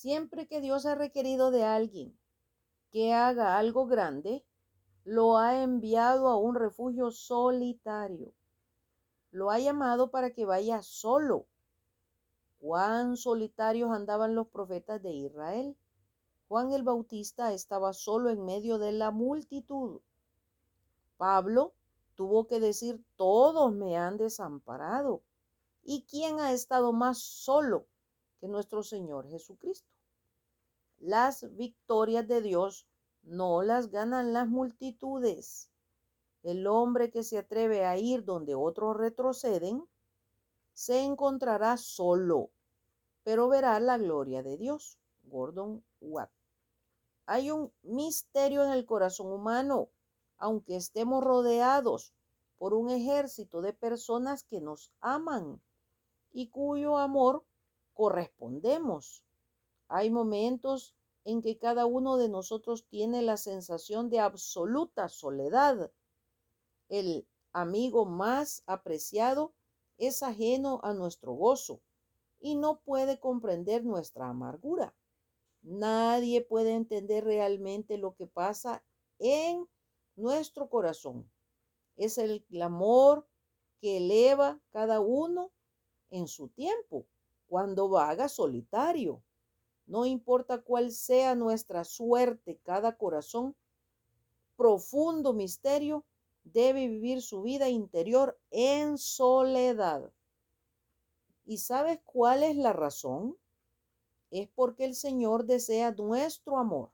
[0.00, 2.18] Siempre que Dios ha requerido de alguien
[2.90, 4.46] que haga algo grande,
[5.04, 8.32] lo ha enviado a un refugio solitario.
[9.30, 11.48] Lo ha llamado para que vaya solo.
[12.60, 15.76] Cuán solitarios andaban los profetas de Israel.
[16.48, 20.00] Juan el Bautista estaba solo en medio de la multitud.
[21.18, 21.74] Pablo
[22.14, 25.20] tuvo que decir, todos me han desamparado.
[25.82, 27.84] ¿Y quién ha estado más solo
[28.40, 29.88] que nuestro Señor Jesucristo?
[30.98, 32.86] Las victorias de Dios
[33.22, 35.70] no las ganan las multitudes.
[36.42, 39.86] El hombre que se atreve a ir donde otros retroceden,
[40.72, 42.50] se encontrará solo,
[43.22, 44.98] pero verá la gloria de Dios.
[45.22, 46.30] Gordon Watt.
[47.26, 49.90] Hay un misterio en el corazón humano
[50.40, 52.14] aunque estemos rodeados
[52.56, 55.62] por un ejército de personas que nos aman
[56.32, 57.44] y cuyo amor
[57.94, 59.24] correspondemos.
[59.88, 60.94] Hay momentos
[61.24, 65.92] en que cada uno de nosotros tiene la sensación de absoluta soledad.
[66.88, 69.54] El amigo más apreciado
[69.98, 71.82] es ajeno a nuestro gozo
[72.40, 74.94] y no puede comprender nuestra amargura.
[75.62, 78.82] Nadie puede entender realmente lo que pasa
[79.18, 79.68] en
[80.16, 81.30] nuestro corazón.
[81.96, 83.28] Es el clamor
[83.80, 85.52] que eleva cada uno
[86.10, 87.06] en su tiempo,
[87.50, 89.22] cuando vaga solitario.
[89.86, 93.56] No importa cuál sea nuestra suerte, cada corazón,
[94.56, 96.04] profundo misterio,
[96.44, 100.10] debe vivir su vida interior en soledad.
[101.44, 103.36] ¿Y sabes cuál es la razón?
[104.30, 106.90] Es porque el Señor desea nuestro amor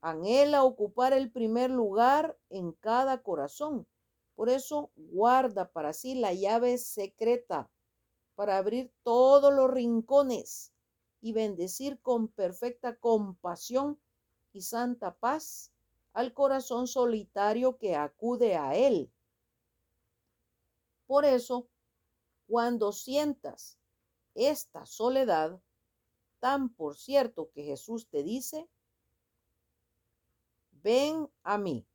[0.00, 3.86] anhela ocupar el primer lugar en cada corazón.
[4.34, 7.68] Por eso guarda para sí la llave secreta
[8.40, 10.72] para abrir todos los rincones
[11.20, 14.00] y bendecir con perfecta compasión
[14.54, 15.70] y santa paz
[16.14, 19.12] al corazón solitario que acude a Él.
[21.06, 21.68] Por eso,
[22.48, 23.76] cuando sientas
[24.34, 25.60] esta soledad,
[26.38, 28.70] tan por cierto que Jesús te dice,
[30.82, 31.86] ven a mí.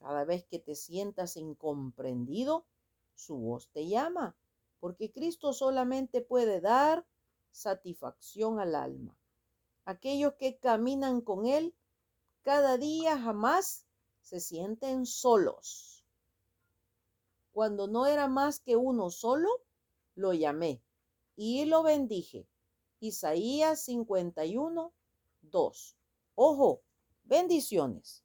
[0.00, 2.66] Cada vez que te sientas incomprendido,
[3.14, 4.36] su voz te llama,
[4.80, 7.06] porque Cristo solamente puede dar
[7.50, 9.16] satisfacción al alma.
[9.84, 11.74] Aquellos que caminan con Él
[12.42, 13.86] cada día jamás
[14.20, 16.04] se sienten solos.
[17.52, 19.48] Cuando no era más que uno solo,
[20.14, 20.82] lo llamé
[21.36, 22.46] y lo bendije.
[23.00, 24.92] Isaías 51,
[25.42, 25.96] 2.
[26.34, 26.82] Ojo,
[27.28, 28.24] Bendiciones.